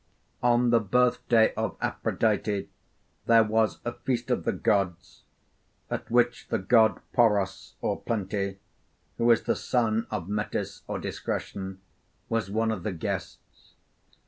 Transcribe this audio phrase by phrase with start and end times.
[0.41, 2.67] On the birthday of Aphrodite
[3.27, 5.25] there was a feast of the gods,
[5.91, 8.57] at which the god Poros or Plenty,
[9.19, 11.81] who is the son of Metis or Discretion,
[12.29, 13.75] was one of the guests.